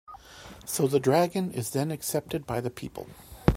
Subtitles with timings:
[0.65, 3.05] So the dragon is then accepted by the people.